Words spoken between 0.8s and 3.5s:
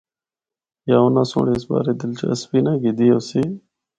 یا اُنّاں سنڑ اس بارے دلچسپی نہ گدی ہوسی۔